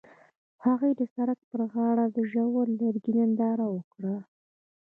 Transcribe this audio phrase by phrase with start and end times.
[0.65, 4.15] هغوی د سړک پر غاړه د ژور لرګی ننداره وکړه.